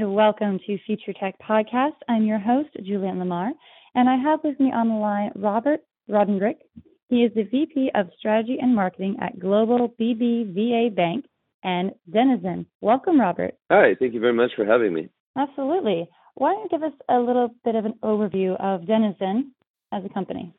[0.00, 1.96] And welcome to Future Tech Podcast.
[2.08, 3.50] I'm your host, Julian Lamar,
[3.96, 6.58] and I have with me on the line Robert Rodendrick.
[7.08, 11.24] He is the VP of Strategy and Marketing at Global BBVA Bank
[11.64, 12.66] and Denizen.
[12.80, 13.54] Welcome, Robert.
[13.72, 15.08] Hi, thank you very much for having me.
[15.36, 16.08] Absolutely.
[16.34, 19.52] Why don't you give us a little bit of an overview of Denizen
[19.92, 20.54] as a company?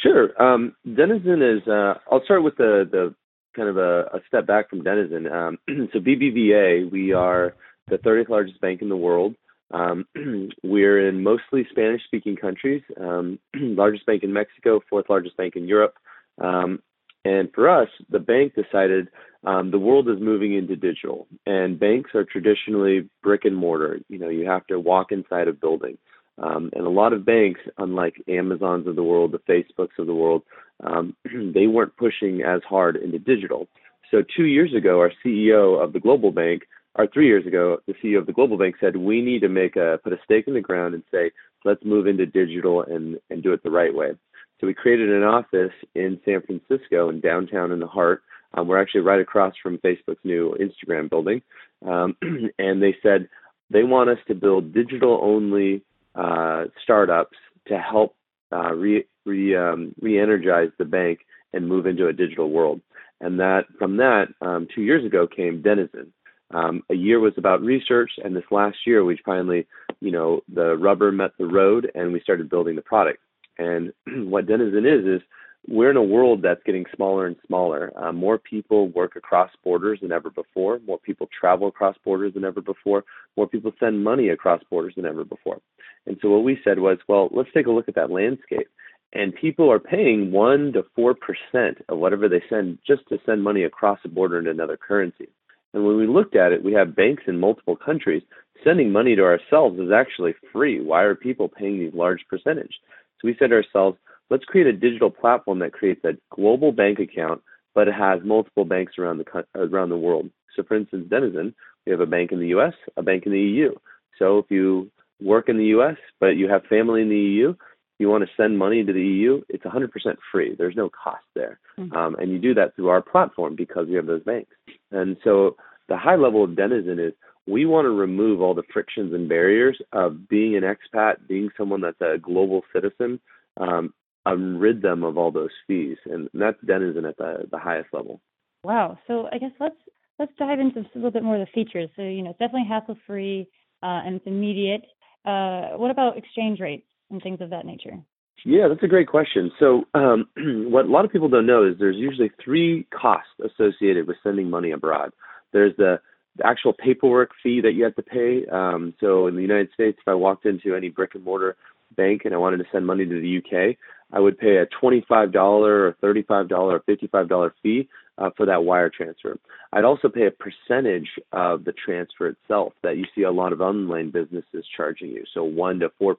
[0.00, 0.40] Sure.
[0.40, 3.14] Um, Denizen is, uh, I'll start with the, the
[3.56, 5.26] kind of a, a step back from Denizen.
[5.26, 5.58] Um,
[5.92, 7.56] so BBVA, we are
[7.88, 9.34] the 30th largest bank in the world.
[9.72, 10.06] Um,
[10.62, 12.82] we're in mostly Spanish-speaking countries.
[13.00, 15.94] Um, largest bank in Mexico, fourth largest bank in Europe.
[16.40, 16.82] Um,
[17.24, 19.08] and for us, the bank decided
[19.44, 24.00] um, the world is moving into digital, and banks are traditionally brick and mortar.
[24.08, 25.98] You know, you have to walk inside a building.
[26.38, 30.14] Um, and a lot of banks, unlike Amazons of the world, the Facebooks of the
[30.14, 30.42] world,
[30.82, 31.14] um,
[31.54, 33.68] they weren't pushing as hard into digital.
[34.10, 36.62] So two years ago, our CEO of the global bank,
[36.94, 39.76] or three years ago, the CEO of the global bank said we need to make
[39.76, 41.30] a put a stake in the ground and say
[41.64, 44.12] let's move into digital and and do it the right way.
[44.60, 48.22] So we created an office in San Francisco, in downtown in the heart.
[48.54, 51.42] Um, we're actually right across from Facebook's new Instagram building,
[51.86, 52.16] um,
[52.58, 53.28] and they said
[53.70, 55.82] they want us to build digital only
[56.14, 57.36] uh, startups
[57.68, 58.14] to help
[58.52, 61.20] uh, re, re, um, re-energize the bank
[61.54, 62.80] and move into a digital world.
[63.20, 66.12] And that from that, um, two years ago came Denizen.
[66.52, 69.66] Um, a year was about research, and this last year we finally,
[70.00, 73.20] you know, the rubber met the road, and we started building the product.
[73.58, 73.92] And
[74.30, 75.22] what Denizen is is
[75.68, 77.92] we're in a world that's getting smaller and smaller.
[77.96, 80.80] Uh, more people work across borders than ever before.
[80.86, 83.04] More people travel across borders than ever before.
[83.36, 85.60] More people send money across borders than ever before.
[86.06, 88.68] And so what we said was, well, let's take a look at that landscape.
[89.12, 93.44] And people are paying one to four percent of whatever they send just to send
[93.44, 95.28] money across a border in another currency.
[95.74, 98.22] And when we looked at it, we have banks in multiple countries.
[98.64, 100.80] Sending money to ourselves is actually free.
[100.80, 102.74] Why are people paying these large percentage?
[103.20, 103.98] So we said to ourselves,
[104.30, 107.42] let's create a digital platform that creates a global bank account,
[107.74, 110.30] but it has multiple banks around the around the world.
[110.54, 111.54] So, for instance, Denizen,
[111.86, 113.74] we have a bank in the U.S., a bank in the EU.
[114.18, 114.90] So, if you
[115.20, 115.96] work in the U.S.
[116.20, 117.54] but you have family in the EU,
[117.98, 119.88] you want to send money to the EU, it's 100%
[120.30, 120.54] free.
[120.56, 121.96] There's no cost there, mm-hmm.
[121.96, 124.50] um, and you do that through our platform because we have those banks.
[124.92, 125.56] And so,
[125.88, 127.12] the high level of Denizen is
[127.46, 131.80] we want to remove all the frictions and barriers of being an expat, being someone
[131.80, 133.20] that's a global citizen,
[133.60, 133.92] um,
[134.24, 138.20] and rid them of all those fees, and that's denizen at the the highest level.
[138.64, 138.98] Wow.
[139.06, 139.76] So I guess let's
[140.18, 141.90] let's dive into a little bit more of the features.
[141.96, 143.48] So you know, it's definitely hassle free
[143.82, 144.82] uh, and it's immediate.
[145.24, 147.98] Uh, what about exchange rates and things of that nature?
[148.44, 149.52] Yeah, that's a great question.
[149.58, 150.26] So, um,
[150.70, 154.50] what a lot of people don't know is there's usually three costs associated with sending
[154.50, 155.12] money abroad.
[155.52, 156.00] There's the,
[156.36, 158.46] the actual paperwork fee that you have to pay.
[158.50, 161.56] Um, so, in the United States, if I walked into any brick and mortar
[161.96, 163.76] bank and I wanted to send money to the UK,
[164.12, 167.88] I would pay a $25 or $35 or $55 fee
[168.18, 169.38] uh, for that wire transfer.
[169.72, 173.60] I'd also pay a percentage of the transfer itself that you see a lot of
[173.60, 176.14] online businesses charging you, so 1 to 4%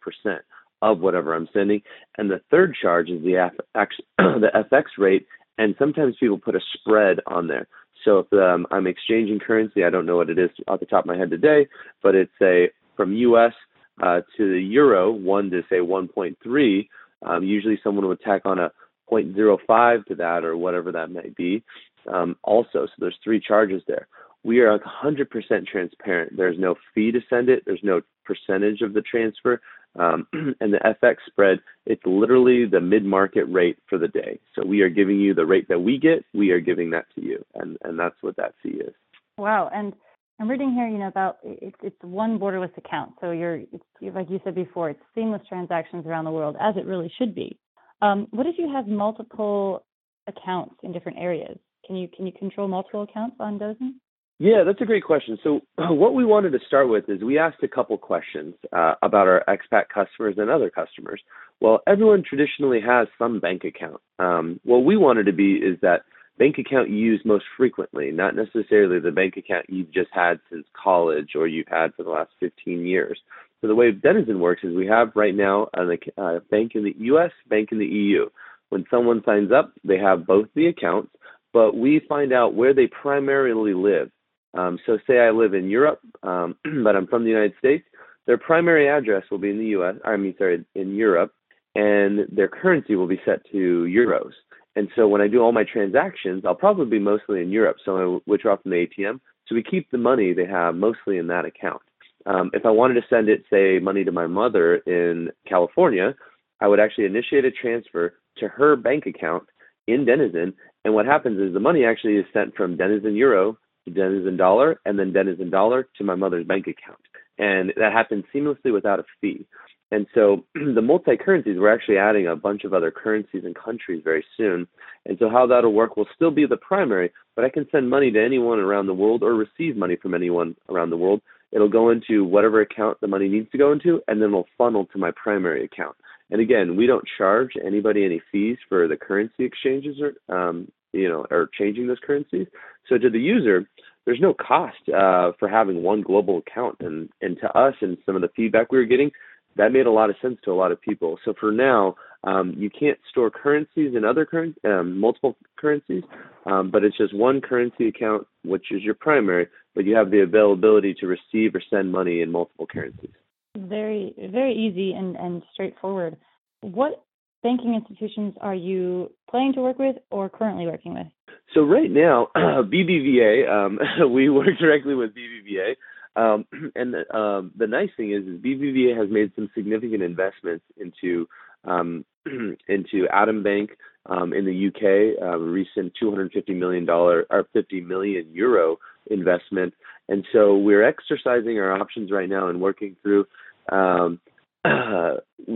[0.84, 1.82] of whatever I'm sending.
[2.18, 5.26] And the third charge is the FX, rate,
[5.58, 7.68] and sometimes people put a spread on there.
[8.06, 11.06] So if um, I'm exchanging currency, I don't know what it is off the top
[11.06, 11.68] of my head today,
[12.02, 13.54] but it's a from US
[14.02, 16.88] uh, to the euro, 1 to say 1.3
[17.26, 18.72] um, usually, someone would tack on a
[19.12, 21.64] 0.05 to that or whatever that might be.
[22.12, 24.08] Um, also, so there's three charges there.
[24.44, 26.36] We are 100% transparent.
[26.36, 27.64] There's no fee to send it.
[27.66, 29.62] There's no percentage of the transfer.
[30.00, 30.28] Um,
[30.60, 34.40] and the FX spread, it's literally the mid-market rate for the day.
[34.56, 36.26] So we are giving you the rate that we get.
[36.34, 38.94] We are giving that to you, and and that's what that fee is.
[39.38, 39.70] Wow.
[39.74, 39.94] And
[40.40, 43.14] I'm reading here, you know, about it's it's one borderless account.
[43.22, 43.62] So you're
[44.02, 47.58] like you said before, it's seamless transactions around the world as it really should be.
[48.02, 49.86] Um, what if you have multiple
[50.28, 51.58] accounts in different areas?
[51.86, 54.00] Can you can you control multiple accounts on Denizen?
[54.40, 55.38] Yeah, that's a great question.
[55.44, 59.28] So what we wanted to start with is we asked a couple questions uh, about
[59.28, 61.22] our expat customers and other customers.
[61.62, 64.02] Well, everyone traditionally has some bank account.
[64.20, 66.02] Um, what we wanted to be is that
[66.38, 70.66] bank account you use most frequently, not necessarily the bank account you've just had since
[70.82, 73.20] college or you've had for the last 15 years.
[73.62, 75.84] So the way Denizen works is we have right now a
[76.22, 78.26] uh, bank in the U.S., bank in the EU.
[78.70, 81.12] When someone signs up, they have both the accounts,
[81.54, 84.10] but we find out where they primarily live.
[84.54, 87.86] Um, so say I live in Europe, um, but I'm from the United States.
[88.26, 89.96] Their primary address will be in the U.S.
[90.06, 91.34] I mean, sorry, in Europe,
[91.76, 94.32] and their currency will be set to euros.
[94.76, 97.98] And so when I do all my transactions, I'll probably be mostly in Europe, so
[97.98, 99.20] I withdraw from the ATM.
[99.48, 101.82] So we keep the money they have mostly in that account.
[102.26, 106.16] Um, if I wanted to send it, say, money to my mother in California,
[106.62, 109.44] I would actually initiate a transfer to her bank account
[109.88, 110.54] in Denizen.
[110.86, 113.58] And what happens is the money actually is sent from Denizen Euro
[113.92, 117.00] Denizen Dollar and then Denizen Dollar to my mother's bank account.
[117.38, 119.46] And that happens seamlessly without a fee.
[119.92, 124.02] And so the multi currencies, we're actually adding a bunch of other currencies and countries
[124.04, 124.68] very soon.
[125.06, 128.12] And so how that'll work will still be the primary, but I can send money
[128.12, 131.22] to anyone around the world or receive money from anyone around the world.
[131.52, 134.88] It'll go into whatever account the money needs to go into, and then it'll funnel
[134.88, 135.96] to my primary account.
[136.32, 141.10] And again, we don't charge anybody any fees for the currency exchanges or um, you
[141.10, 142.48] know, or changing those currencies.
[142.88, 143.68] So to the user,
[144.06, 146.78] there's no cost uh, for having one global account.
[146.80, 149.12] And and to us, and some of the feedback we were getting,
[149.56, 151.20] that made a lot of sense to a lot of people.
[151.26, 156.04] So for now, um, you can't store currencies in other current um, multiple currencies,
[156.46, 160.22] um, but it's just one currency account, which is your primary, but you have the
[160.22, 163.12] availability to receive or send money in multiple currencies.
[163.58, 166.18] Very, very easy and, and straightforward.
[166.62, 167.04] What
[167.44, 171.08] banking institutions are you planning to work with or currently working with?
[171.54, 173.80] So right now, BBVA, um,
[174.12, 175.76] we work directly with BBVA.
[176.16, 176.46] Um,
[176.76, 181.28] and um, the nice thing is, is BBVA has made some significant investments into
[181.66, 182.06] um,
[182.68, 183.72] into Atom Bank
[184.06, 188.78] um, in the UK, a recent 250 million dollar or 50 million euro
[189.10, 189.74] investment,
[190.10, 193.26] and so we're exercising our options right now and working through
[193.72, 194.10] um, uh,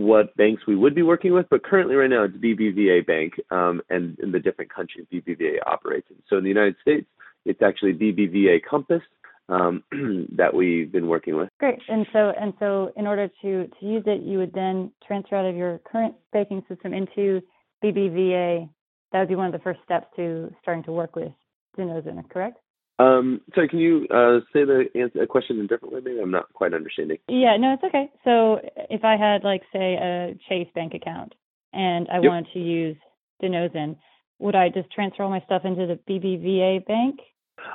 [0.08, 1.46] what banks we would be working with.
[1.50, 6.08] But currently, right now, it's BBVA Bank um, and in the different countries BBVA operates
[6.10, 6.16] in.
[6.28, 7.06] So in the United States,
[7.44, 9.02] it's actually BBVA Compass
[9.48, 9.84] um,
[10.36, 11.50] that we've been working with.
[11.60, 11.78] Great.
[11.88, 15.46] And so and so in order to to use it, you would then transfer out
[15.46, 17.42] of your current banking system into
[17.84, 18.68] BBVA.
[19.12, 21.32] That would be one of the first steps to starting to work with
[21.76, 22.58] Denizen, correct?
[22.98, 26.00] Um, sorry, can you uh, say the answer, a question in a different way?
[26.04, 27.18] Maybe I'm not quite understanding.
[27.28, 28.10] Yeah, no, it's okay.
[28.24, 28.60] So
[28.90, 31.34] if I had like say a Chase bank account
[31.72, 32.24] and I yep.
[32.24, 32.96] wanted to use
[33.40, 33.96] Denizen,
[34.40, 37.20] would I just transfer all my stuff into the BBVA bank?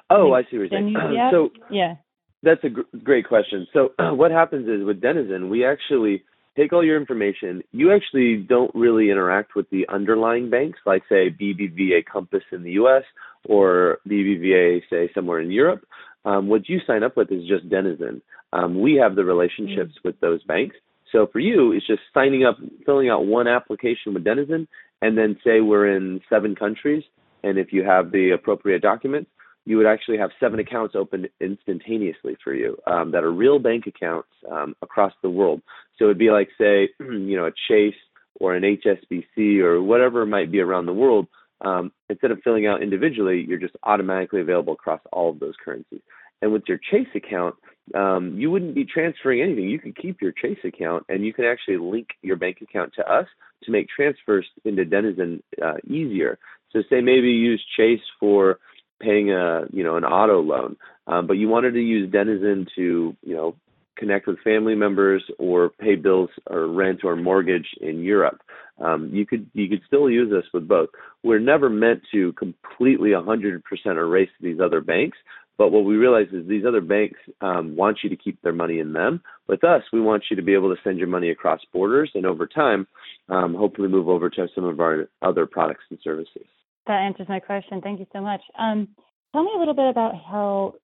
[0.09, 0.93] Oh, I see what you're saying.
[1.31, 1.95] so yeah,
[2.41, 3.67] that's a gr- great question.
[3.73, 6.23] So what happens is with Denizen, we actually
[6.57, 7.63] take all your information.
[7.71, 12.71] You actually don't really interact with the underlying banks, like say BBVA Compass in the
[12.71, 13.03] U.S.
[13.45, 15.85] or BBVA, say somewhere in Europe.
[16.25, 18.21] Um, what you sign up with is just Denizen.
[18.53, 20.07] Um, we have the relationships mm-hmm.
[20.07, 20.75] with those banks.
[21.11, 24.67] So for you, it's just signing up, filling out one application with Denizen,
[25.01, 27.03] and then say we're in seven countries,
[27.43, 29.29] and if you have the appropriate documents,
[29.65, 33.85] you would actually have seven accounts open instantaneously for you um, that are real bank
[33.87, 35.61] accounts um, across the world.
[35.97, 37.95] So it'd be like, say, you know, a Chase
[38.39, 41.27] or an HSBC or whatever it might be around the world.
[41.61, 46.01] Um, instead of filling out individually, you're just automatically available across all of those currencies.
[46.41, 47.55] And with your Chase account,
[47.95, 49.69] um, you wouldn't be transferring anything.
[49.69, 53.11] You could keep your Chase account and you can actually link your bank account to
[53.11, 53.27] us
[53.63, 56.37] to make transfers into Denizen uh, easier.
[56.71, 58.59] So say maybe you use Chase for
[58.99, 60.75] paying a you know an auto loan,
[61.07, 63.55] um, but you wanted to use Denizen to you know
[63.97, 68.41] connect with family members or pay bills or rent or mortgage in Europe.
[68.83, 70.89] Um, you could you could still use this with both.
[71.23, 75.17] We're never meant to completely 100% erase these other banks,
[75.57, 78.79] but what we realize is these other banks um, want you to keep their money
[78.79, 79.21] in them.
[79.47, 82.25] With us, we want you to be able to send your money across borders, and
[82.25, 82.87] over time,
[83.29, 86.45] um, hopefully move over to some of our other products and services.
[86.87, 87.81] That answers my question.
[87.81, 88.41] Thank you so much.
[88.57, 88.89] Um,
[89.31, 90.75] tell me a little bit about how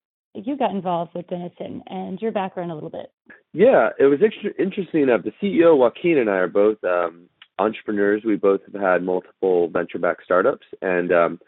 [0.46, 3.12] you got involved with Denizen and your background a little bit.
[3.54, 4.20] Yeah, it was
[4.60, 5.22] interesting enough.
[5.24, 7.28] The CEO Joaquin and I are both um,
[7.58, 8.22] entrepreneurs.
[8.26, 11.40] We both have had multiple venture-backed startups, and um,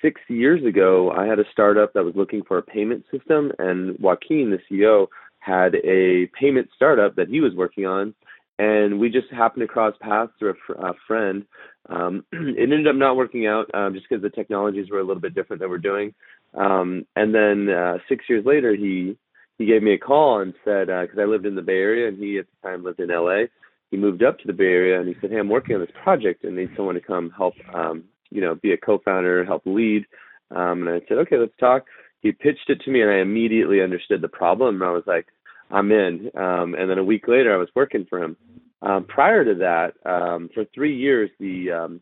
[0.00, 3.98] six years ago, I had a startup that was looking for a payment system, and
[3.98, 5.06] Joaquin, the CEO,
[5.40, 8.14] had a payment startup that he was working on,
[8.58, 11.44] and we just happened to cross paths through a, fr- a friend.
[11.88, 15.20] Um, it ended up not working out um, just because the technologies were a little
[15.20, 16.14] bit different that we're doing.
[16.56, 19.16] Um, and then uh, six years later, he
[19.58, 22.08] he gave me a call and said because uh, I lived in the Bay Area
[22.08, 23.44] and he at the time lived in LA.
[23.90, 25.94] He moved up to the Bay Area and he said, "Hey, I'm working on this
[26.02, 30.06] project and need someone to come help, um, you know, be a co-founder, help lead."
[30.50, 31.84] Um, and I said, "Okay, let's talk."
[32.24, 34.76] He pitched it to me and I immediately understood the problem.
[34.76, 35.26] And I was like,
[35.70, 36.30] I'm in.
[36.34, 38.36] Um, and then a week later, I was working for him.
[38.80, 42.00] Um, prior to that, um, for three years, the um,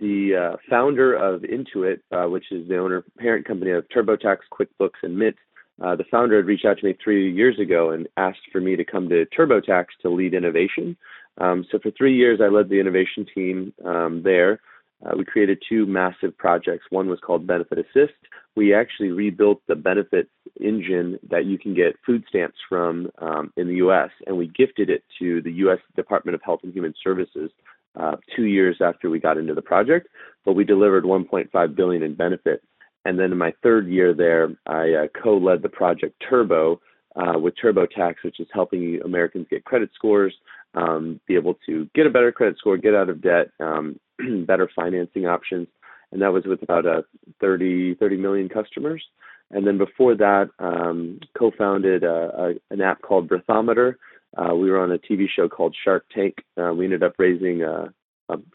[0.00, 5.02] the uh, founder of Intuit, uh, which is the owner parent company of TurboTax, QuickBooks,
[5.02, 5.36] and Mint,
[5.82, 8.76] uh, the founder had reached out to me three years ago and asked for me
[8.76, 10.96] to come to TurboTax to lead innovation.
[11.38, 14.60] Um, so for three years, I led the innovation team um, there.
[15.04, 16.86] Uh, we created two massive projects.
[16.90, 18.18] One was called Benefit Assist.
[18.56, 23.68] We actually rebuilt the benefits engine that you can get food stamps from um, in
[23.68, 24.10] the U.S.
[24.26, 25.78] and we gifted it to the U.S.
[25.94, 27.52] Department of Health and Human Services
[27.98, 30.08] uh, two years after we got into the project.
[30.44, 32.62] But we delivered 1.5 billion in benefit.
[33.04, 36.80] And then in my third year there, I uh, co-led the project Turbo
[37.16, 40.34] uh, with TurboTax, which is helping Americans get credit scores,
[40.74, 43.98] um, be able to get a better credit score, get out of debt, um,
[44.46, 45.68] better financing options.
[46.12, 47.02] And that was with about uh,
[47.40, 49.02] 30, 30 million customers.
[49.50, 53.94] And then before that, um, co-founded uh, a, an app called Breathometer.
[54.36, 56.36] Uh, we were on a TV show called Shark Tank.
[56.56, 57.88] Uh, we ended up raising uh,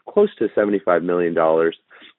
[0.08, 1.34] close to $75 million.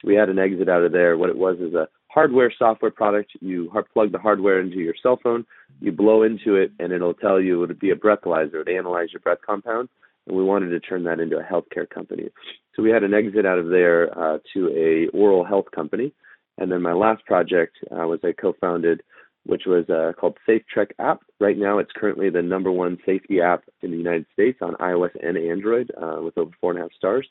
[0.04, 1.18] We had an exit out of there.
[1.18, 3.32] What it was is a hardware software product.
[3.42, 5.46] You plug the hardware into your cell phone,
[5.82, 8.68] you blow into it, and it'll tell you it would be a breathalyzer.
[8.68, 9.92] It analyze your breath compounds,
[10.28, 12.30] and we wanted to turn that into a healthcare company.
[12.76, 16.14] So we had an exit out of there uh, to a oral health company,
[16.58, 19.02] and then my last project uh, was I co-founded,
[19.46, 21.22] which was uh, called SafeTrek app.
[21.40, 25.12] Right now, it's currently the number one safety app in the United States on iOS
[25.22, 27.28] and Android, uh, with over four and a half stars.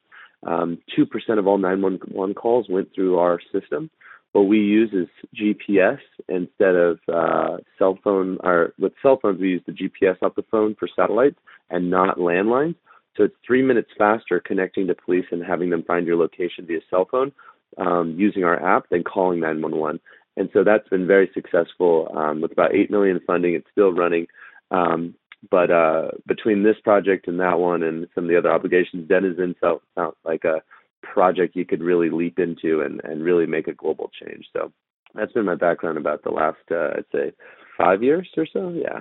[0.46, 3.90] Um, 2% of all 911 calls went through our system
[4.34, 8.38] what we use is GPS instead of uh, cell phone.
[8.42, 11.38] Or with cell phones, we use the GPS off the phone for satellites
[11.70, 12.74] and not landlines.
[13.16, 16.80] So it's three minutes faster connecting to police and having them find your location via
[16.90, 17.30] cell phone
[17.78, 20.00] um, using our app than calling 911.
[20.36, 23.54] And so that's been very successful um, with about eight million funding.
[23.54, 24.26] It's still running.
[24.70, 25.14] Um,
[25.50, 29.54] but uh, between this project and that one and some of the other obligations, Denizen
[29.60, 30.62] felt, felt like a
[31.02, 34.46] project you could really leap into and, and really make a global change.
[34.52, 34.72] So
[35.14, 37.32] that's been my background about the last, uh, I'd say,
[37.76, 38.70] five years or so.
[38.70, 39.00] Yeah.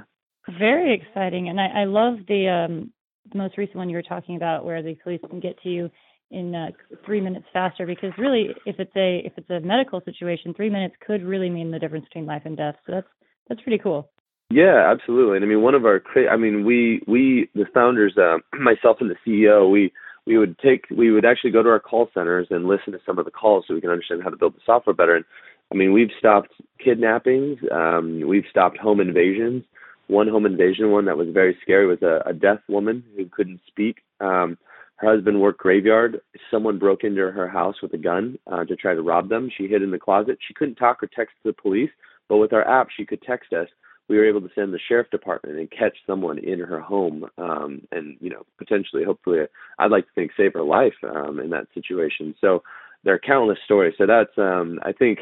[0.59, 2.91] Very exciting, and I, I love the um,
[3.33, 5.89] most recent one you were talking about, where the police can get to you
[6.33, 6.67] in uh,
[7.05, 7.85] three minutes faster.
[7.85, 11.71] Because really, if it's a if it's a medical situation, three minutes could really mean
[11.71, 12.75] the difference between life and death.
[12.85, 13.07] So that's
[13.47, 14.09] that's pretty cool.
[14.49, 15.37] Yeah, absolutely.
[15.37, 19.09] And I mean, one of our, I mean, we we the founders, uh, myself and
[19.09, 19.91] the CEO, we
[20.25, 23.17] we would take we would actually go to our call centers and listen to some
[23.17, 25.15] of the calls so we can understand how to build the software better.
[25.15, 25.25] And
[25.71, 26.51] I mean, we've stopped
[26.83, 29.63] kidnappings, um, we've stopped home invasions.
[30.07, 33.61] One home invasion one that was very scary was a, a deaf woman who couldn't
[33.67, 33.99] speak.
[34.19, 34.57] Um,
[35.03, 36.21] her husband worked graveyard.
[36.49, 39.49] Someone broke into her house with a gun uh, to try to rob them.
[39.55, 40.37] She hid in the closet.
[40.47, 41.91] She couldn't talk or text the police,
[42.29, 43.67] but with our app, she could text us
[44.09, 47.81] we were able to send the sheriff department and catch someone in her home um,
[47.91, 49.39] and you know potentially hopefully
[49.79, 52.61] i'd like to think save her life um, in that situation so
[53.03, 55.19] there are countless stories so that's um, i think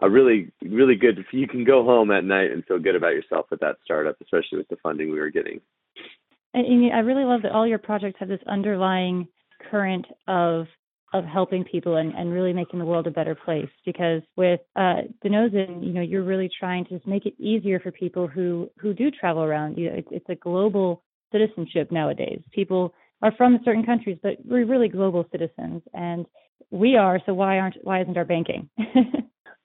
[0.00, 3.46] a really really good you can go home at night and feel good about yourself
[3.50, 5.60] with that startup especially with the funding we were getting
[6.54, 9.26] and i really love that all your projects have this underlying
[9.70, 10.66] current of
[11.12, 13.68] of helping people and, and really making the world a better place.
[13.84, 17.92] Because with uh, Denizen, you know, you're really trying to just make it easier for
[17.92, 19.76] people who who do travel around.
[19.76, 22.40] You know, it's, it's a global citizenship nowadays.
[22.52, 26.26] People are from certain countries, but we're really global citizens, and
[26.70, 27.20] we are.
[27.26, 28.68] So why aren't why isn't our banking?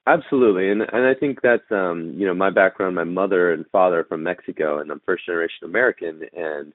[0.08, 2.94] Absolutely, and and I think that's um, you know my background.
[2.94, 6.22] My mother and father are from Mexico, and I'm first generation American.
[6.34, 6.72] And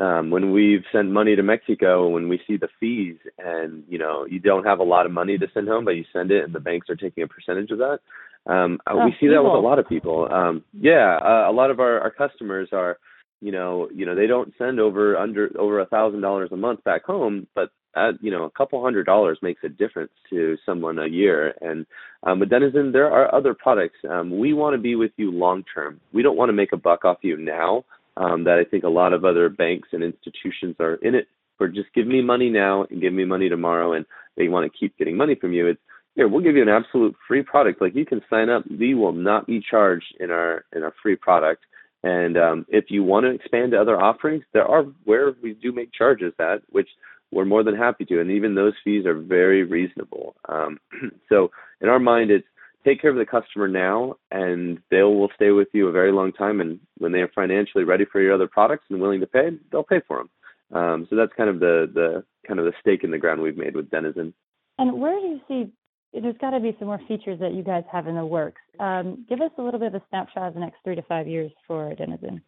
[0.00, 4.26] um, when we've sent money to Mexico, when we see the fees, and you know
[4.26, 6.54] you don't have a lot of money to send home, but you send it, and
[6.54, 7.98] the banks are taking a percentage of that.
[8.46, 10.28] Um, uh, oh, we see that with a lot of people.
[10.30, 12.98] Um, yeah, uh, a lot of our our customers are
[13.40, 16.82] you know you know they don't send over under over a thousand dollars a month
[16.84, 20.98] back home but that you know a couple hundred dollars makes a difference to someone
[20.98, 21.54] a year.
[21.60, 21.86] And
[22.22, 25.64] um, with denizen there are other products um, we want to be with you long
[25.74, 26.00] term.
[26.12, 27.84] We don't want to make a buck off you now
[28.16, 31.26] um, that i think a lot of other banks and institutions are in it
[31.56, 31.68] for.
[31.68, 34.96] Just give me money now and give me money tomorrow and they want to keep
[34.96, 35.66] getting money from you.
[35.68, 35.80] It's
[36.14, 37.80] here we'll give you an absolute free product.
[37.80, 38.64] Like you can sign up.
[38.70, 41.64] We will not be charged in our in our free product.
[42.02, 45.72] And um, if you want to expand to other offerings, there are where we do
[45.72, 46.88] make charges at, which
[47.30, 48.20] we're more than happy to.
[48.20, 50.34] And even those fees are very reasonable.
[50.48, 50.78] Um,
[51.28, 52.46] so in our mind, it's
[52.84, 56.32] take care of the customer now, and they will stay with you a very long
[56.32, 56.60] time.
[56.60, 59.82] And when they are financially ready for your other products and willing to pay, they'll
[59.82, 60.30] pay for them.
[60.70, 63.56] Um, so that's kind of the the kind of the stake in the ground we've
[63.56, 64.34] made with Denizen.
[64.78, 65.72] And where do you see?
[66.12, 68.60] There's got to be some more features that you guys have in the works.
[68.80, 71.28] Um, give us a little bit of a snapshot of the next three to five
[71.28, 72.42] years for Denizen.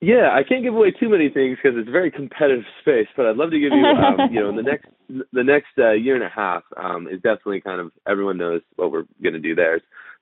[0.00, 3.08] Yeah, I can't give away too many things because it's a very competitive space.
[3.16, 4.86] But I'd love to give you, um, you know, in the next
[5.32, 8.90] the next uh, year and a half um, is definitely kind of everyone knows what
[8.90, 9.80] we're going to do there.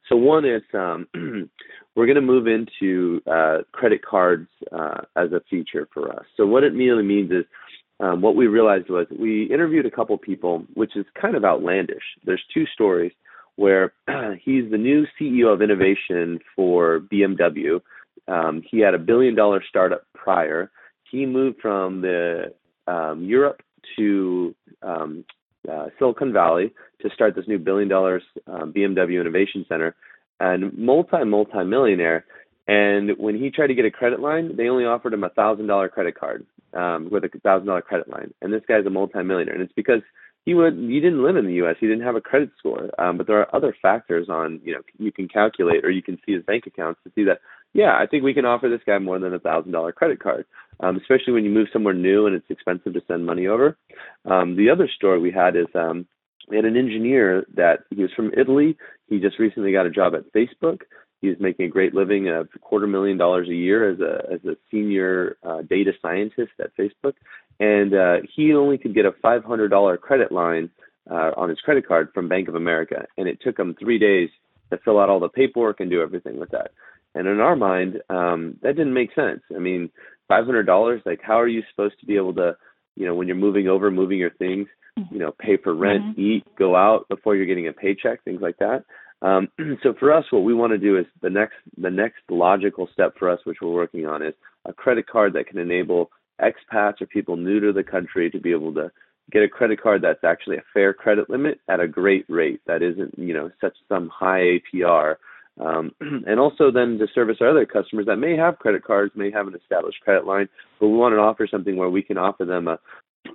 [0.08, 1.08] So one is um,
[1.96, 6.24] we're going to move into uh, credit cards uh, as a feature for us.
[6.36, 7.44] So what it really means is
[8.00, 12.02] um, what we realized was we interviewed a couple people, which is kind of outlandish.
[12.24, 13.12] There's two stories
[13.56, 13.92] where
[14.44, 17.80] he's the new CEO of innovation for BMW.
[18.28, 20.70] Um, he had a billion dollar startup prior.
[21.10, 22.54] He moved from the
[22.86, 23.62] um, Europe
[23.96, 25.24] to um,
[25.70, 29.94] uh, Silicon Valley to start this new billion dollars um, BMW Innovation Center,
[30.40, 32.24] and multi multi millionaire.
[32.66, 35.66] And when he tried to get a credit line, they only offered him a thousand
[35.66, 38.32] dollar credit card um, with a thousand dollar credit line.
[38.40, 40.00] And this guy's a multi-millionaire, and it's because
[40.44, 41.76] he would he didn't live in the U.S.
[41.80, 42.90] He didn't have a credit score.
[42.98, 46.18] Um, but there are other factors on you know you can calculate or you can
[46.24, 47.40] see his bank accounts to see that
[47.74, 50.46] yeah I think we can offer this guy more than a thousand dollar credit card,
[50.80, 53.76] um, especially when you move somewhere new and it's expensive to send money over.
[54.24, 56.06] Um, the other story we had is um,
[56.48, 58.76] we had an engineer that he was from Italy.
[59.08, 60.80] He just recently got a job at Facebook.
[61.20, 64.44] He's making a great living of a quarter million dollars a year as a as
[64.44, 67.14] a senior uh, data scientist at Facebook,
[67.60, 70.70] and uh, he only could get a five hundred dollar credit line
[71.10, 74.28] uh, on his credit card from Bank of America, and it took him three days
[74.70, 76.72] to fill out all the paperwork and do everything with that.
[77.14, 79.40] And in our mind, um, that didn't make sense.
[79.54, 79.90] I mean,
[80.28, 82.56] five hundred dollars, like how are you supposed to be able to,
[82.96, 84.68] you know, when you're moving over, moving your things,
[85.10, 86.20] you know, pay for rent, mm-hmm.
[86.20, 88.84] eat, go out before you're getting a paycheck, things like that.
[89.22, 89.48] Um,
[89.82, 93.14] so for us, what we want to do is the next the next logical step
[93.18, 97.06] for us, which we're working on, is a credit card that can enable expats or
[97.06, 98.90] people new to the country to be able to
[99.30, 102.82] get a credit card that's actually a fair credit limit at a great rate that
[102.82, 105.16] isn't you know such some high APR.
[105.60, 109.30] Um, and also then to service our other customers that may have credit cards, may
[109.30, 110.48] have an established credit line,
[110.80, 112.78] but we want to offer something where we can offer them a,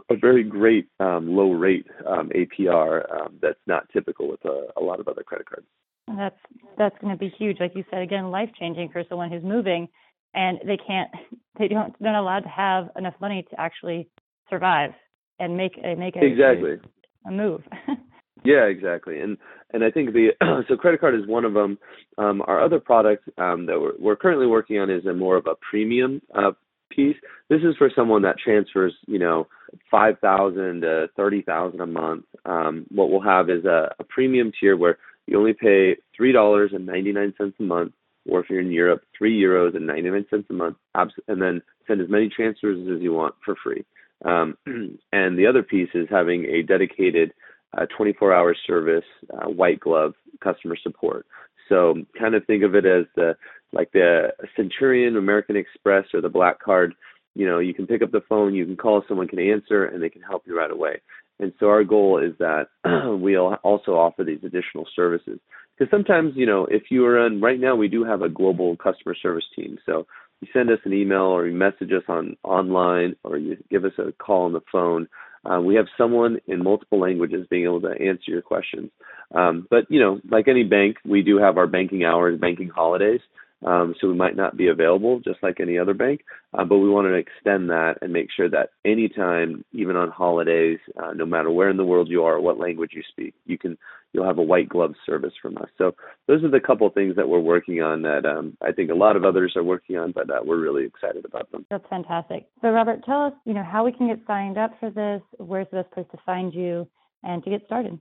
[0.10, 4.82] a very great um, low rate um, APR um, that's not typical with a, a,
[4.82, 5.66] lot of other credit cards.
[6.08, 6.40] That's
[6.78, 9.88] that's going to be huge, like you said again, life changing for someone who's moving,
[10.34, 11.10] and they can't,
[11.60, 14.10] they don't, they're not allowed to have enough money to actually
[14.50, 14.92] survive
[15.40, 16.78] and make a make a exactly
[17.26, 17.62] a move.
[18.44, 19.38] yeah, exactly, and
[19.72, 20.30] and I think the
[20.68, 21.78] so credit card is one of them.
[22.18, 25.48] Um, our other product um, that we're, we're currently working on is a more of
[25.48, 26.52] a premium uh,
[26.90, 27.18] piece.
[27.50, 29.48] This is for someone that transfers, you know,
[29.92, 32.26] five thousand to thirty thousand a month.
[32.46, 34.98] Um, what we'll have is a, a premium tier where
[35.28, 37.94] you only pay three dollars and ninety nine cents a month,
[38.28, 41.62] or if you're in Europe, three euros and ninety nine cents a month, and then
[41.88, 43.86] send as many transfers as you want for free.
[44.26, 44.58] Um,
[45.12, 47.34] and the other piece is having a dedicated
[47.78, 51.26] uh, 24 hour service, uh, white glove customer support.
[51.68, 53.36] So kind of think of it as the
[53.72, 56.96] like the Centurion, American Express, or the Black Card.
[57.36, 60.02] You know, you can pick up the phone, you can call, someone can answer, and
[60.02, 61.02] they can help you right away.
[61.40, 65.40] And so our goal is that we'll also offer these additional services.
[65.78, 68.76] Because sometimes, you know, if you are on right now, we do have a global
[68.76, 69.78] customer service team.
[69.86, 70.06] So
[70.42, 73.94] you send us an email or you message us on online or you give us
[73.98, 75.08] a call on the phone.
[75.46, 78.92] Uh, we have someone in multiple languages being able to answer your questions.
[79.34, 83.22] Um, but you know, like any bank, we do have our banking hours, banking holidays.
[83.66, 86.22] Um, so we might not be available just like any other bank,
[86.54, 90.80] uh, but we want to extend that and make sure that anytime, even on holidays,
[91.02, 93.58] uh, no matter where in the world you are or what language you speak, you
[93.58, 93.78] can
[94.14, 95.68] you'll have a white glove service from us.
[95.78, 95.94] So
[96.28, 98.96] those are the couple of things that we're working on that um, I think a
[98.96, 101.66] lot of others are working on, but uh, we're really excited about them.
[101.70, 102.48] That's fantastic.
[102.62, 105.22] So Robert, tell us, you know, how we can get signed up for this.
[105.38, 106.88] Where's the best place to find you
[107.24, 108.00] and to get started?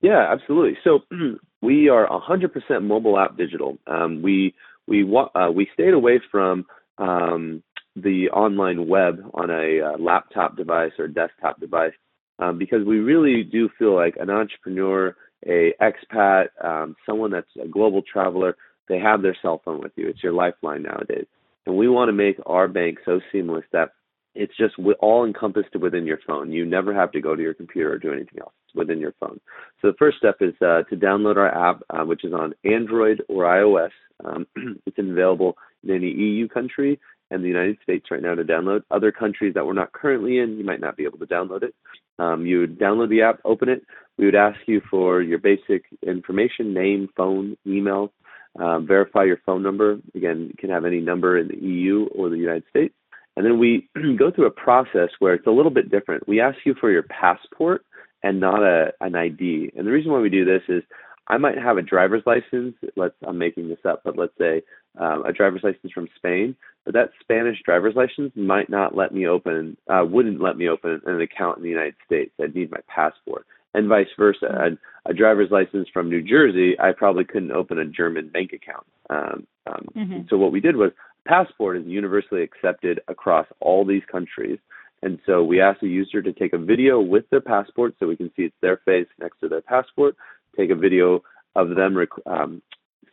[0.00, 0.78] Yeah, absolutely.
[0.84, 1.00] So
[1.62, 3.78] we are 100% mobile app digital.
[3.86, 4.54] Um, we
[4.86, 6.66] we wa- uh, we stayed away from
[6.98, 7.62] um,
[7.96, 11.92] the online web on a uh, laptop device or desktop device
[12.38, 15.14] um, because we really do feel like an entrepreneur,
[15.46, 18.56] a expat, um, someone that's a global traveler,
[18.88, 20.08] they have their cell phone with you.
[20.08, 21.26] It's your lifeline nowadays,
[21.66, 23.90] and we want to make our bank so seamless that
[24.34, 26.50] it's just all encompassed within your phone.
[26.50, 29.40] You never have to go to your computer or do anything else within your phone.
[29.80, 33.22] So the first step is uh, to download our app, uh, which is on Android
[33.28, 33.90] or iOS.
[34.24, 34.46] Um,
[34.86, 38.82] it's available in any EU country and the United States right now to download.
[38.90, 41.74] Other countries that we're not currently in, you might not be able to download it.
[42.18, 43.82] Um, you would download the app, open it.
[44.18, 48.12] We would ask you for your basic information, name, phone, email,
[48.60, 49.98] um, verify your phone number.
[50.14, 52.94] Again, you can have any number in the EU or the United States.
[53.36, 56.28] And then we go through a process where it's a little bit different.
[56.28, 57.84] We ask you for your passport
[58.22, 59.72] and not a, an ID.
[59.76, 60.82] And the reason why we do this is
[61.28, 62.74] I might have a driver's license.
[62.96, 64.62] Let's I'm making this up, but let's say
[64.98, 69.26] um, a driver's license from Spain, but that Spanish driver's license might not let me
[69.26, 72.32] open, uh, wouldn't let me open an account in the United States.
[72.40, 74.46] I'd need my passport, and vice versa.
[74.46, 78.86] A, a driver's license from New Jersey, I probably couldn't open a German bank account.
[79.08, 80.20] Um, um, mm-hmm.
[80.28, 80.90] So what we did was,
[81.26, 84.58] passport is universally accepted across all these countries.
[85.02, 88.16] And so we ask the user to take a video with their passport so we
[88.16, 90.16] can see it's their face next to their passport,
[90.56, 91.22] take a video
[91.56, 92.62] of them rec- um,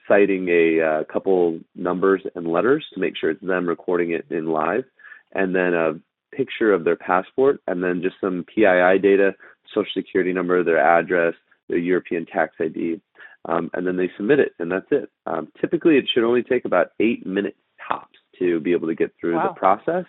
[0.08, 4.48] citing a uh, couple numbers and letters to make sure it's them recording it in
[4.48, 4.84] live,
[5.34, 5.94] and then a
[6.36, 9.34] picture of their passport, and then just some PII data,
[9.74, 11.34] social security number, their address,
[11.68, 13.02] their European tax ID,
[13.46, 15.10] um, and then they submit it, and that's it.
[15.26, 19.14] Um, typically, it should only take about eight minutes tops to be able to get
[19.20, 19.50] through wow.
[19.50, 20.06] the process.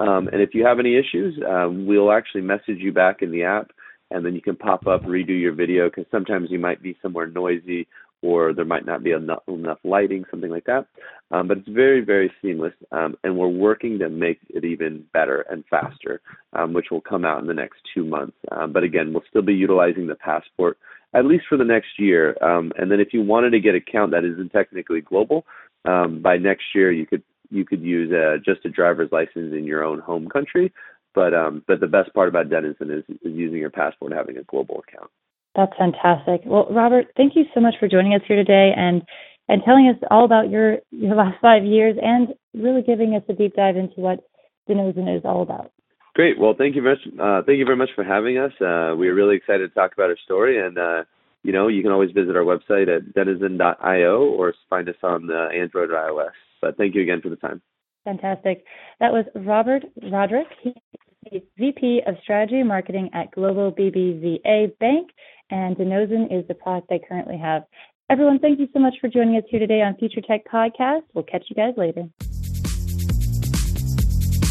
[0.00, 3.44] Um, and if you have any issues, um, we'll actually message you back in the
[3.44, 3.70] app,
[4.10, 7.26] and then you can pop up, redo your video because sometimes you might be somewhere
[7.26, 7.86] noisy
[8.20, 10.86] or there might not be enough, enough lighting, something like that.
[11.30, 15.42] Um, but it's very, very seamless, um, and we're working to make it even better
[15.42, 16.20] and faster,
[16.52, 18.36] um, which will come out in the next two months.
[18.50, 20.78] Um, but again, we'll still be utilizing the passport
[21.14, 22.36] at least for the next year.
[22.42, 25.46] And then if you wanted to get a count that isn't technically global,
[25.84, 29.84] by next year you could you could use uh, just a driver's license in your
[29.84, 30.72] own home country.
[31.14, 31.32] But
[31.66, 34.82] but the best part about Denizen is, is using your passport and having a global
[34.86, 35.10] account.
[35.56, 36.42] That's fantastic.
[36.44, 39.02] Well, Robert, thank you so much for joining us here today and
[39.48, 43.32] and telling us all about your your last five years and really giving us a
[43.32, 44.20] deep dive into what
[44.68, 45.72] Denizen is all about.
[46.14, 46.38] Great.
[46.38, 47.20] Well, thank you very much.
[47.20, 48.52] Uh, thank you very much for having us.
[48.60, 51.04] Uh, we're really excited to talk about our story, and uh,
[51.42, 55.48] you know, you can always visit our website at denizen.io or find us on the
[55.54, 56.30] Android or iOS.
[56.60, 57.62] But thank you again for the time.
[58.04, 58.64] Fantastic.
[59.00, 60.46] That was Robert Roderick.
[60.62, 65.10] He's VP of Strategy Marketing at Global BBVA Bank
[65.50, 67.64] and Denizen is the product they currently have.
[68.10, 71.02] Everyone, thank you so much for joining us here today on Future Tech Podcast.
[71.14, 72.08] We'll catch you guys later.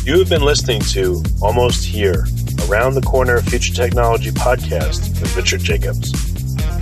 [0.04, 2.26] You have been listening to Almost Here,
[2.70, 6.12] Around the Corner Future Technology Podcast with Richard Jacobs.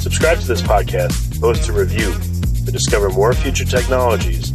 [0.04, 2.14] Subscribe to this podcast, post a review
[2.66, 4.55] to discover more future technologies